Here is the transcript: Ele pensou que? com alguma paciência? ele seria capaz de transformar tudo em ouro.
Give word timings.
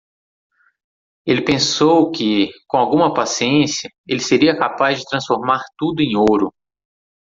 Ele 1.27 1.43
pensou 1.45 2.09
que? 2.09 2.49
com 2.67 2.77
alguma 2.79 3.13
paciência? 3.13 3.87
ele 4.07 4.19
seria 4.19 4.57
capaz 4.57 4.97
de 4.97 5.05
transformar 5.05 5.63
tudo 5.77 6.01
em 6.01 6.15
ouro. 6.15 6.51